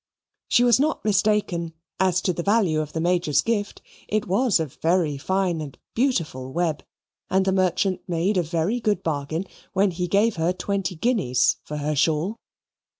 [0.47, 3.83] She was not mistaken as to the value of the Major's gift.
[4.07, 6.83] It was a very fine and beautiful web,
[7.29, 11.77] and the merchant made a very good bargain when he gave her twenty guineas for
[11.77, 12.39] her shawl.